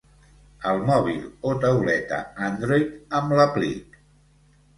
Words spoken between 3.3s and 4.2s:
l'aplic.